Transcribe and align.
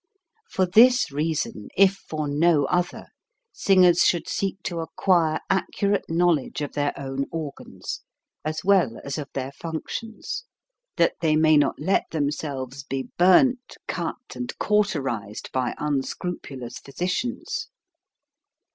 For 0.49 0.65
this 0.65 1.11
reason, 1.11 1.67
if 1.77 1.93
for 1.93 2.27
no 2.27 2.65
other, 2.65 3.05
singers 3.53 3.99
should 4.03 4.27
seek 4.27 4.55
to 4.63 4.79
acquire 4.79 5.39
accurate 5.47 6.05
knowledge 6.09 6.61
of 6.61 6.71
their 6.73 6.91
own 6.97 7.25
organs, 7.31 8.01
as 8.43 8.65
well 8.65 8.99
as 9.03 9.19
of 9.19 9.29
their 9.35 9.51
func 9.51 9.87
tions, 9.89 10.45
that 10.95 11.13
they 11.21 11.35
may 11.35 11.55
not 11.55 11.79
let 11.79 12.05
themselves 12.09 12.83
be 12.83 13.03
46 13.03 13.03
HOW 13.03 13.03
TO 13.03 13.05
SING 13.05 13.17
burnt, 13.19 13.77
cut, 13.87 14.35
and 14.35 14.57
cauterized 14.57 15.51
by 15.51 15.75
unscrupulous 15.77 16.79
physicians. 16.79 17.67